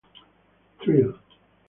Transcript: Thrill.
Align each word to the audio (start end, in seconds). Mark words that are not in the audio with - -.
Thrill. 0.79 1.13